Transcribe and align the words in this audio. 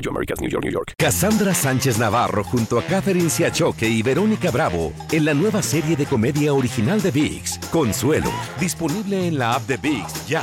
Diageo. 0.00 0.82
Cassandra 0.96 1.54
Sánchez 1.54 1.98
Navarro 1.98 2.44
junto 2.44 2.78
a 2.78 2.82
Catherine 2.82 3.30
Siachoque 3.30 3.88
y 3.88 4.02
Verónica 4.02 4.50
Bravo 4.50 4.92
en 5.10 5.24
la 5.24 5.34
nueva 5.34 5.62
serie 5.62 5.96
de 5.96 6.06
comedia 6.06 6.52
original 6.52 7.00
de 7.00 7.10
VIX, 7.10 7.58
Consuelo. 7.70 8.30
Disponible 8.60 9.26
en 9.26 9.38
la 9.38 9.54
app 9.54 9.66
de 9.66 9.76
VIX, 9.76 10.26
ya. 10.26 10.42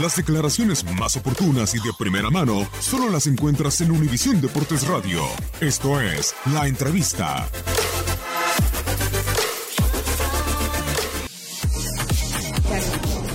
Las 0.00 0.14
declaraciones 0.14 0.84
más 0.94 1.16
oportunas 1.16 1.74
y 1.74 1.78
de 1.78 1.92
primera 1.98 2.30
mano 2.30 2.68
solo 2.78 3.10
las 3.10 3.26
encuentras 3.26 3.80
en 3.80 3.90
Univisión 3.90 4.40
Deportes 4.40 4.86
Radio. 4.86 5.22
Esto 5.60 6.00
es 6.00 6.36
La 6.54 6.68
Entrevista. 6.68 7.48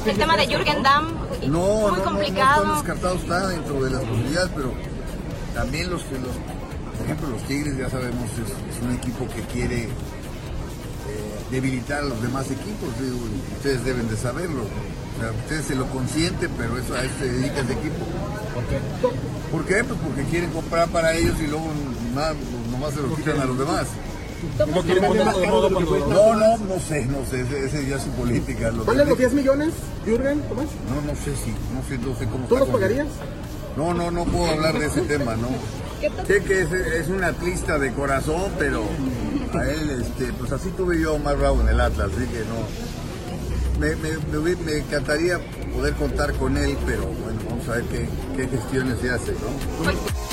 El 0.05 0.17
tema 0.17 0.37
de 0.37 0.47
Jürgen 0.47 0.81
Damm, 0.83 1.07
no, 1.51 1.89
muy 1.89 1.97
no, 1.97 2.03
complicado. 2.03 2.63
No, 2.63 2.69
no, 2.69 2.75
descartado 2.75 3.15
está 3.15 3.47
dentro 3.49 3.83
de 3.83 3.91
las 3.91 4.01
posibilidades, 4.01 4.51
pero 4.55 4.73
también 5.53 5.89
los 5.89 6.01
que 6.03 6.15
los, 6.17 6.31
por 6.97 7.05
ejemplo, 7.05 7.27
los 7.27 7.43
Tigres 7.43 7.77
ya 7.77 7.89
sabemos 7.89 8.29
es, 8.31 8.77
es 8.77 8.81
un 8.81 8.95
equipo 8.95 9.27
que 9.27 9.41
quiere 9.51 9.89
debilitar 11.53 11.99
a 11.99 12.05
los 12.05 12.21
demás 12.21 12.45
equipos. 12.49 12.89
Digo, 12.99 13.17
ustedes 13.57 13.83
deben 13.85 14.09
de 14.09 14.17
saberlo. 14.17 14.63
O 14.63 15.19
sea, 15.21 15.31
ustedes 15.31 15.65
se 15.65 15.75
lo 15.75 15.85
consienten, 15.87 16.49
pero 16.57 16.77
eso 16.77 16.93
a 16.95 17.03
eso 17.03 17.13
se 17.19 17.31
dedica 17.31 17.61
ese 17.61 17.73
equipo. 17.73 18.05
¿Por 18.53 18.63
qué? 18.65 18.79
¿Por 19.51 19.65
qué? 19.65 19.83
Pues 19.83 19.99
porque 20.03 20.23
quieren 20.29 20.49
comprar 20.51 20.89
para 20.89 21.13
ellos 21.13 21.35
y 21.39 21.47
luego 21.47 21.67
nada, 22.15 22.33
nomás 22.71 22.93
se 22.95 23.01
lo 23.01 23.15
quitan 23.15 23.39
a 23.39 23.45
los 23.45 23.57
demás. 23.57 23.87
¿No 24.73 24.81
quieren 24.81 25.05
ponerlo 25.05 25.39
de 25.39 25.47
moda 25.47 25.69
cuando... 25.71 25.97
No, 26.09 26.35
no, 26.35 26.57
no 26.57 26.79
sé, 26.79 27.05
no 27.05 27.23
sé, 27.29 27.41
ese, 27.41 27.65
ese 27.65 27.87
ya 27.87 27.95
es 27.95 28.03
su 28.03 28.09
política. 28.09 28.71
Lo 28.71 28.83
¿Vale 28.83 29.03
que- 29.03 29.09
los 29.11 29.17
10 29.19 29.33
millones, 29.33 29.69
Jürgen, 30.05 30.41
Tomás? 30.41 30.65
No, 30.89 31.01
no 31.13 31.15
sé 31.15 31.31
si, 31.37 31.51
no 31.73 31.81
sé, 31.87 31.97
no 31.99 32.13
sé 32.17 32.25
cómo 32.25 32.45
¿Tú 32.47 32.57
los 32.57 32.67
pagarías? 32.67 33.07
No, 33.77 33.93
no, 33.93 34.11
no 34.11 34.25
puedo 34.25 34.47
hablar 34.51 34.77
de 34.77 34.87
ese 34.87 35.01
tema, 35.01 35.35
¿no? 35.37 35.47
Sé 36.27 36.43
que 36.43 36.61
es, 36.63 36.71
es 36.73 37.07
un 37.07 37.23
atlista 37.23 37.79
de 37.79 37.93
corazón, 37.93 38.51
pero 38.59 38.83
a 39.55 39.69
él, 39.69 40.01
este, 40.01 40.33
pues 40.33 40.51
así 40.51 40.69
tuve 40.69 40.99
yo 40.99 41.17
más 41.19 41.37
bravo 41.37 41.61
en 41.61 41.69
el 41.69 41.79
Atlas, 41.79 42.11
así 42.15 42.25
que 42.27 42.39
no. 42.45 42.67
Me, 43.79 43.95
me, 43.95 44.55
me 44.55 44.77
encantaría 44.77 45.39
poder 45.73 45.93
contar 45.95 46.33
con 46.33 46.55
él, 46.57 46.77
pero 46.85 47.05
bueno, 47.05 47.39
vamos 47.49 47.67
a 47.67 47.71
ver 47.73 47.83
qué, 47.85 48.07
qué 48.35 48.47
gestiones 48.47 48.99
se 48.99 49.09
hace, 49.09 49.31
¿no? 49.33 50.32